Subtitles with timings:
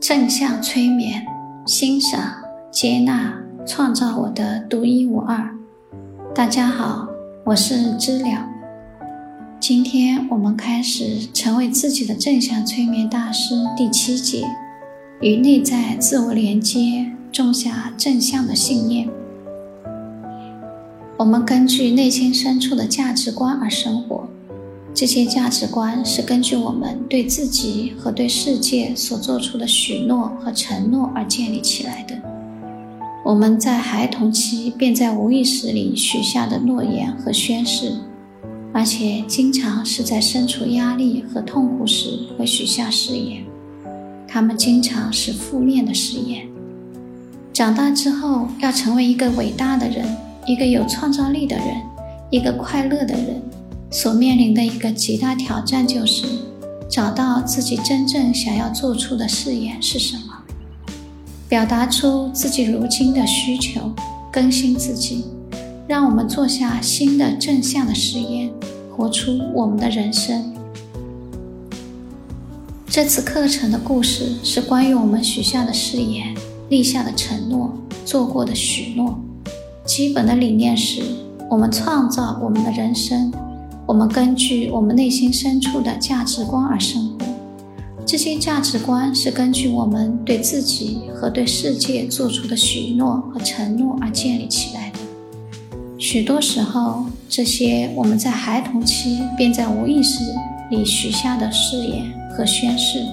[0.00, 1.24] 正向催眠，
[1.66, 2.20] 欣赏、
[2.70, 3.34] 接纳、
[3.66, 5.48] 创造我的独一无二。
[6.34, 7.06] 大家好，
[7.44, 8.48] 我是知了。
[9.60, 14.44] 今天我们开始成为自己的正向催眠大师第七节，
[15.20, 19.08] 与内在自我连接，种下正向的信念。
[21.16, 24.28] 我们根据内心深处的价值观而生活。
[24.94, 32.14] 这些价值观是根据我们对自己和对世界所做出的许诺和承诺而建立起来的。
[33.24, 37.96] 我们在孩童期便在无意识里许下的诺言和宣誓，
[38.72, 43.44] 而且经常是在身处压力和痛苦时会许下誓言。
[44.28, 46.46] 他们经常是负面的誓言。
[47.52, 50.06] 长大之后要成为一个伟大的人，
[50.46, 51.66] 一个有创造力的人，
[52.30, 53.42] 一个快乐的人。
[53.92, 56.24] 所面临的一个极大挑战就是，
[56.88, 60.32] 找到自己真正想要做出的誓言是什么，
[61.46, 63.92] 表达出自己如今的需求，
[64.32, 65.26] 更新自己，
[65.86, 68.50] 让我们做下新的正向的誓言，
[68.96, 70.54] 活出我们的人生。
[72.86, 76.34] 这次课程的故事是关于我们许下的誓言、
[76.70, 79.20] 立下的承诺、做过的许诺。
[79.84, 81.02] 基本的理念是
[81.50, 83.30] 我们创造我们的人生。
[83.86, 87.26] 我们根据我们内心深处的价值观而生活，
[88.06, 94.98] 这些价值观是根据我们对自己和对世界做出的许诺和承诺而建立起来的。
[95.98, 100.24] 许多时候，这些我们在孩童期便在无意识
[100.70, 103.04] 里许下的誓言和宣誓，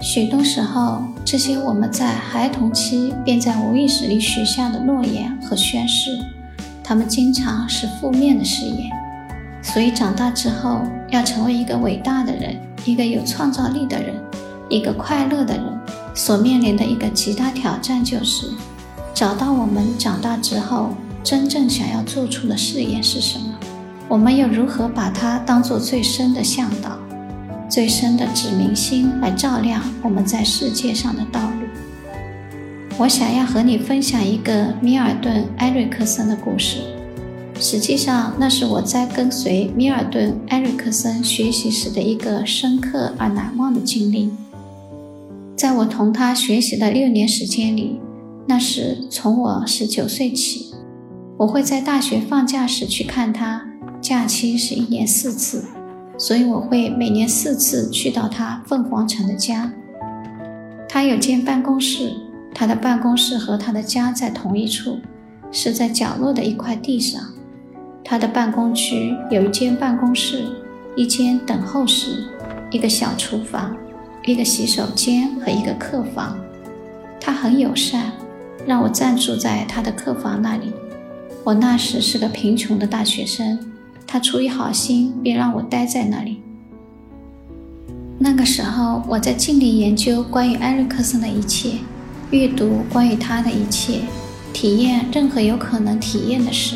[0.00, 6.18] 许多时候，这些我们在孩童期便在无意识里许下的诺言和宣誓，
[6.82, 8.97] 它们经常是负面的誓言。
[9.72, 10.80] 所以，长大之后
[11.10, 14.14] 要成为一个伟大的人，一个有创造力的人，
[14.68, 15.64] 一个快乐的人，
[16.14, 18.50] 所面临的一个极大挑战就是，
[19.14, 23.54] 找到我们长大之后真正想要做出的事业是什么，
[24.08, 26.98] 我们又如何把它当做最深的向导、
[27.68, 32.16] 最深的指明星来照亮我们在世界上的道路？
[32.96, 36.78] 我想要和你分享一个米尔顿·埃瑞克森的故事。
[37.60, 44.30] 实际上，那是我在跟随米尔顿·埃瑞克森学习时的一个深刻而难忘的经历。
[45.56, 48.00] 在我同他学习的六年时间里，
[48.46, 50.72] 那是从我十九岁起，
[51.36, 53.66] 我会在大学放假时去看他，
[54.00, 55.64] 假期是一年四次，
[56.16, 59.72] 所以我会每年四次去到他凤凰城的家。
[60.88, 62.12] 他有间办公室，
[62.54, 64.98] 他的办公室和他的家在同一处，
[65.50, 67.20] 是在角落的一块地上。
[68.10, 70.46] 他的办公区有一间办公室，
[70.96, 72.24] 一间等候室，
[72.70, 73.76] 一个小厨房，
[74.24, 76.38] 一个洗手间和一个客房。
[77.20, 78.10] 他很友善，
[78.66, 80.72] 让我暂住在他的客房那里。
[81.44, 83.58] 我那时是个贫穷的大学生，
[84.06, 86.40] 他出于好心，便让我待在那里。
[88.18, 91.72] 那个时候，我在尽力研究关于埃瑞克森的一切，
[92.30, 94.00] 阅读关于他的一切，
[94.54, 96.74] 体验任何有可能体验的事。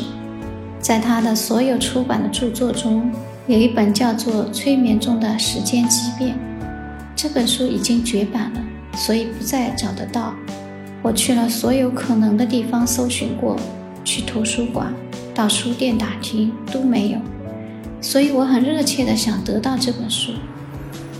[0.83, 3.09] 在他的所有出版的著作中，
[3.47, 6.31] 有一本叫做《催眠中的时间畸变》。
[7.15, 8.61] 这本书已经绝版了，
[8.97, 10.33] 所以不再找得到。
[11.01, 13.55] 我去了所有可能的地方搜寻过，
[14.03, 14.93] 去图书馆、
[15.33, 17.17] 到书店打听都没有。
[18.01, 20.33] 所以我很热切地想得到这本书。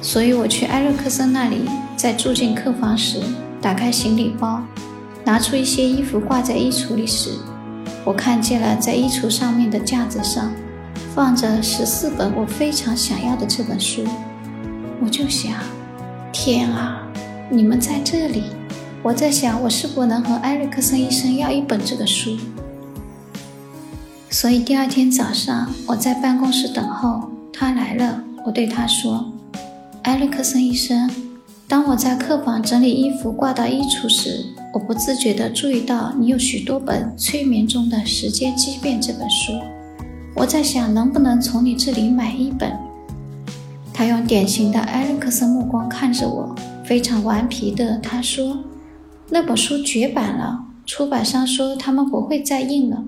[0.02, 1.62] 所以我去埃瑞克森那里，
[1.96, 3.22] 在住进客房时，
[3.62, 4.62] 打开行李包，
[5.24, 7.30] 拿出一些衣服挂在衣橱里时。
[8.06, 10.52] 我看见了，在衣橱上面的架子上
[11.16, 14.04] 放着十四本我非常想要的这本书。
[15.02, 15.54] 我就想，
[16.32, 17.08] 天啊，
[17.50, 18.44] 你们在这里！
[19.02, 22.38] 我在想，我是否能和埃里克森医生要一本这个书？
[24.30, 28.22] 所以第二天早上，我在办公室等候他来了。
[28.46, 29.32] 我对他说
[30.04, 31.10] ：“埃里克森医生，
[31.68, 39.54] 当我在客房整理衣服挂到衣橱时。”我不自觉地注意到你有许多本《催眠中的时间畸变》这本书，
[40.36, 42.76] 我在想能不能从你这里买一本。
[43.94, 48.64] 他用典型的艾利克斯目光看着我，非常顽皮的他说
[49.30, 53.04] ：“那本书绝版了，出版商说他们不会再印了，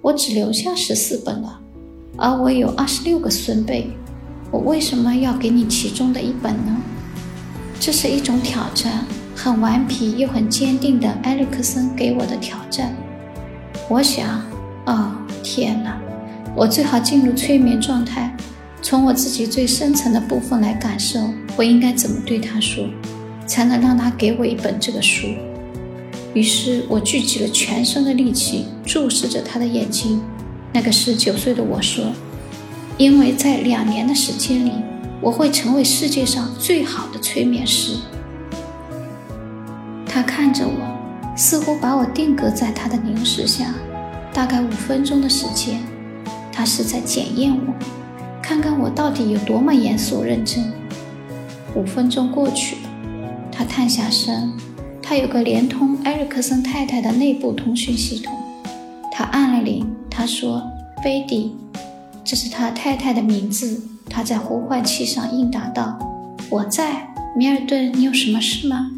[0.00, 1.60] 我只留下十四本了，
[2.16, 3.90] 而我有二十六个孙辈，
[4.50, 6.78] 我为什么要给你其中的一本呢？
[7.80, 9.04] 这是一种挑战。”
[9.34, 12.94] 很顽皮又很坚定的埃里克森给我的挑战。
[13.88, 14.42] 我想，
[14.84, 15.12] 哦，
[15.42, 15.98] 天哪！
[16.54, 18.36] 我最好进入催眠状态，
[18.82, 21.18] 从我自己最深层的部分来感受，
[21.56, 22.86] 我应该怎么对他说。
[23.46, 25.26] 才能让他给我一本这个书。
[26.34, 30.22] 于是我聚集了全身的力气，注视着他的眼睛。
[30.72, 32.12] 那个十九岁的我说
[32.96, 34.70] ：“因为在两年的时间里，
[35.20, 37.96] 我会成为世界上最好的催眠师。”
[40.06, 43.74] 他看着我，似乎把我定格在他的凝视下。
[44.32, 45.80] 大概五分钟的时间，
[46.52, 47.74] 他是在检验我，
[48.40, 50.72] 看看我到底有多么严肃认真。
[51.74, 52.82] 五分钟过去了，
[53.50, 54.52] 他探下身，
[55.02, 58.32] 他有个连通埃里克森太太的内部通讯系统。
[59.12, 60.62] 他按了铃，他说
[61.02, 61.54] ：“菲迪，
[62.24, 65.96] 这是他太太的名字。”他在呼唤器上应答道
[66.50, 68.90] ：“我在，米尔顿，你有什么事吗？”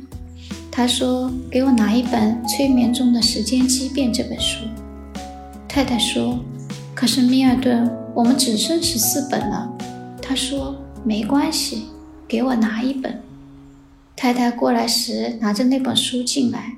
[0.73, 4.65] 他说：“给我拿一本《催眠中的时间畸变》这本书。”
[5.69, 6.39] 太太说
[6.97, 9.71] ：“可是米尔顿，我们只剩十四本了。”
[10.23, 10.75] 他说
[11.05, 11.89] ：“没关系，
[12.27, 13.21] 给我拿一本。”
[14.17, 16.77] 太太过来时拿着那本书进来。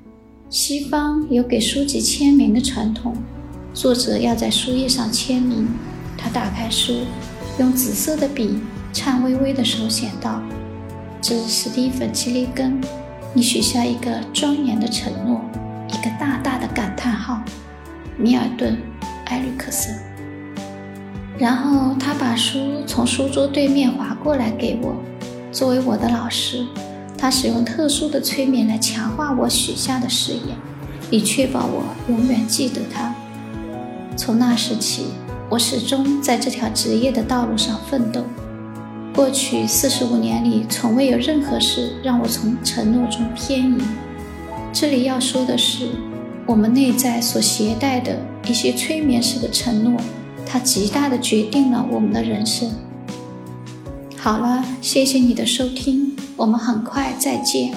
[0.49, 3.15] 西方有给书籍签名的传统，
[3.73, 5.67] 作者要在书页上签名。
[6.17, 6.93] 他打开书，
[7.57, 8.59] 用紫色的笔，
[8.91, 10.41] 颤巍巍的手写道
[11.21, 12.81] ：“致史蒂芬·基利根。”
[13.33, 15.41] 你许下一个庄严的承诺，
[15.89, 17.41] 一个大大的感叹号，
[18.17, 18.77] 米尔顿·
[19.25, 19.93] 埃里克森。
[21.37, 24.95] 然后他把书从书桌对面划过来给我。
[25.51, 26.65] 作为我的老师，
[27.17, 30.57] 他使用特殊的催眠来强化我许下的誓言，
[31.09, 33.15] 以确保我永远记得他。
[34.17, 35.07] 从那时起，
[35.55, 38.21] 我始终在这条职业的道路上奋斗。
[39.13, 43.77] 过去四十五年里，从未有任何事让我从承诺中偏移。
[44.73, 45.87] 这里要说的是，
[46.45, 49.97] 我们内在所携带的一些催眠式的承诺，
[50.45, 52.69] 它极大的决定了我们的人生。
[54.17, 57.71] 好了，谢谢你的收听，我们很快再见。